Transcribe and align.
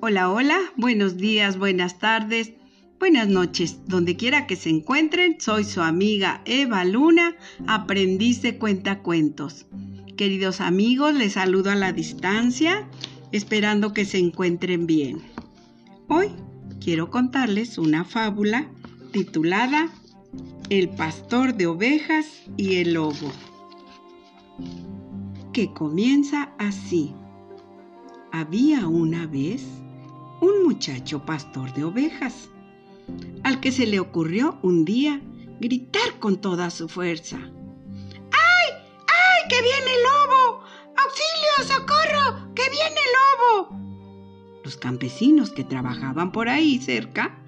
Hola, 0.00 0.30
hola, 0.30 0.60
buenos 0.76 1.16
días, 1.16 1.58
buenas 1.58 1.98
tardes, 1.98 2.52
buenas 3.00 3.26
noches, 3.26 3.80
donde 3.86 4.16
quiera 4.16 4.46
que 4.46 4.54
se 4.54 4.70
encuentren, 4.70 5.40
soy 5.40 5.64
su 5.64 5.80
amiga 5.80 6.40
Eva 6.44 6.84
Luna, 6.84 7.34
aprendiz 7.66 8.40
de 8.40 8.58
cuentacuentos. 8.58 9.66
Queridos 10.16 10.60
amigos, 10.60 11.14
les 11.14 11.32
saludo 11.32 11.72
a 11.72 11.74
la 11.74 11.92
distancia, 11.92 12.88
esperando 13.32 13.92
que 13.92 14.04
se 14.04 14.18
encuentren 14.18 14.86
bien. 14.86 15.20
Hoy 16.06 16.28
quiero 16.80 17.10
contarles 17.10 17.76
una 17.76 18.04
fábula 18.04 18.70
titulada 19.10 19.88
El 20.70 20.90
pastor 20.90 21.56
de 21.56 21.66
ovejas 21.66 22.44
y 22.56 22.76
el 22.76 22.94
lobo, 22.94 23.32
que 25.52 25.72
comienza 25.72 26.52
así. 26.56 27.12
Había 28.30 28.86
una 28.86 29.26
vez 29.26 29.66
un 30.40 30.64
muchacho 30.64 31.24
pastor 31.24 31.72
de 31.74 31.84
ovejas, 31.84 32.48
al 33.42 33.60
que 33.60 33.72
se 33.72 33.86
le 33.86 34.00
ocurrió 34.00 34.58
un 34.62 34.84
día 34.84 35.20
gritar 35.60 36.18
con 36.20 36.40
toda 36.40 36.70
su 36.70 36.88
fuerza. 36.88 37.36
¡Ay! 37.36 38.72
¡Ay! 39.06 39.48
¡Que 39.48 39.62
viene 39.62 39.94
el 39.94 40.02
lobo! 40.02 40.62
¡Auxilio! 40.96 41.74
¡Socorro! 41.74 42.54
¡Que 42.54 42.62
viene 42.70 42.96
el 42.96 43.12
lobo! 43.18 43.78
Los 44.64 44.76
campesinos 44.76 45.50
que 45.50 45.64
trabajaban 45.64 46.32
por 46.32 46.48
ahí 46.48 46.78
cerca 46.78 47.38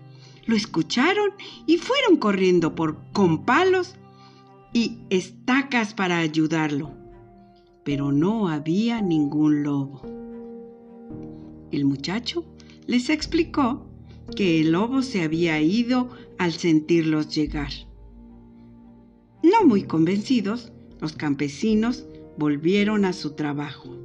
lo 0.47 0.57
escucharon 0.57 1.31
y 1.67 1.77
fueron 1.77 2.17
corriendo 2.17 2.75
por 2.75 2.99
con 3.13 3.45
palos 3.45 3.95
y 4.73 5.01
estacas 5.11 5.95
para 5.95 6.19
ayudarlo. 6.19 6.93
Pero 7.85 8.11
no 8.13 8.49
había 8.49 9.01
ningún 9.01 9.63
lobo. 9.63 10.03
El 11.71 11.85
muchacho 11.85 12.45
les 12.87 13.11
explicó 13.11 13.87
que 14.37 14.61
el 14.61 14.73
lobo 14.73 15.03
se 15.03 15.23
había 15.23 15.61
ido 15.61 16.11
al 16.39 16.53
sentirlos 16.53 17.35
llegar. 17.35 17.71
No 19.43 19.67
muy 19.67 19.85
convencidos, 19.85 20.73
los 21.01 21.13
campesinos 21.15 22.05
volvieron 22.37 23.05
a 23.05 23.13
su 23.13 23.33
trabajo. 23.33 23.97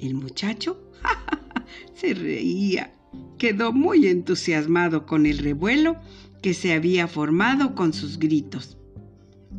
El 0.00 0.14
muchacho 0.14 0.80
se 1.94 2.14
reía, 2.14 2.92
quedó 3.38 3.72
muy 3.72 4.06
entusiasmado 4.06 5.06
con 5.06 5.26
el 5.26 5.38
revuelo 5.38 5.96
que 6.42 6.54
se 6.54 6.72
había 6.72 7.08
formado 7.08 7.74
con 7.74 7.92
sus 7.92 8.18
gritos. 8.18 8.78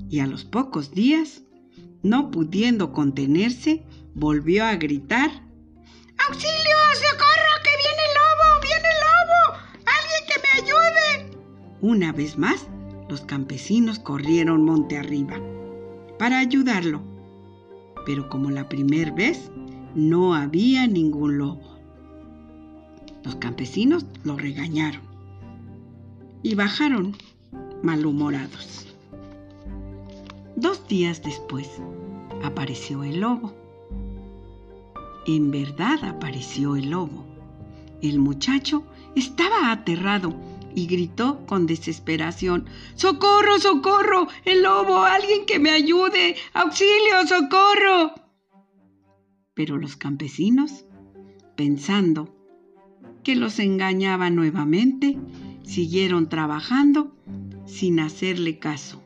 Y 0.10 0.20
a 0.20 0.28
los 0.28 0.46
pocos 0.46 0.92
días, 0.92 1.44
no 2.04 2.32
pudiendo 2.32 2.94
contenerse, 2.94 3.84
volvió 4.14 4.66
a 4.66 4.76
gritar 4.76 5.48
¡Auxilio! 6.28 6.78
Una 11.82 12.12
vez 12.12 12.38
más, 12.38 12.68
los 13.08 13.22
campesinos 13.22 14.00
corrieron 14.00 14.66
monte 14.66 14.98
arriba 14.98 15.36
para 16.18 16.40
ayudarlo. 16.40 17.02
Pero 18.06 18.30
como 18.30 18.50
la 18.50 18.68
primera 18.68 19.12
vez, 19.12 19.52
no 19.94 20.34
había 20.34 20.88
ningún 20.88 21.38
lobo. 21.38 21.78
Los 23.24 23.36
campesinos 23.36 24.06
lo 24.24 24.38
regañaron 24.38 25.02
y 26.42 26.56
bajaron 26.56 27.16
malhumorados. 27.84 28.88
Dos 30.56 30.88
días 30.88 31.22
después 31.22 31.70
apareció 32.44 33.04
el 33.04 33.20
lobo. 33.20 33.54
En 35.28 35.52
verdad 35.52 36.04
apareció 36.04 36.76
el 36.76 36.90
lobo. 36.90 37.26
El 38.02 38.20
muchacho 38.20 38.84
estaba 39.16 39.72
aterrado 39.72 40.34
y 40.78 40.86
gritó 40.86 41.44
con 41.48 41.66
desesperación, 41.66 42.68
¡Socorro, 42.94 43.58
socorro! 43.58 44.28
¡El 44.46 44.62
lobo! 44.62 45.06
¡Alguien 45.06 45.48
que 45.48 45.58
me 45.58 45.72
ayude! 45.72 46.36
¡Auxilio, 46.54 47.26
socorro! 47.28 48.14
Pero 49.56 49.78
los 49.78 49.96
campesinos, 49.96 50.86
pensando 51.56 52.32
que 53.24 53.36
los 53.36 53.58
engañaba 53.58 54.30
nuevamente, 54.30 55.18
siguieron 55.64 56.30
trabajando 56.30 57.12
sin 57.66 58.00
hacerle 58.00 58.60
caso. 58.60 59.02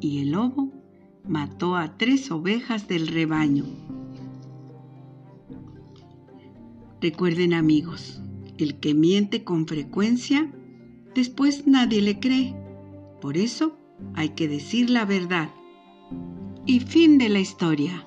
Y 0.00 0.18
el 0.18 0.32
lobo 0.32 0.72
mató 1.28 1.76
a 1.76 1.96
tres 1.96 2.28
ovejas 2.32 2.88
del 2.88 3.06
rebaño. 3.06 3.66
Recuerden 7.00 7.54
amigos, 7.54 8.20
el 8.60 8.78
que 8.78 8.94
miente 8.94 9.44
con 9.44 9.66
frecuencia, 9.66 10.50
después 11.14 11.66
nadie 11.66 12.02
le 12.02 12.18
cree. 12.18 12.54
Por 13.20 13.36
eso 13.36 13.78
hay 14.14 14.30
que 14.30 14.48
decir 14.48 14.90
la 14.90 15.04
verdad. 15.04 15.50
Y 16.66 16.80
fin 16.80 17.18
de 17.18 17.28
la 17.28 17.40
historia. 17.40 18.04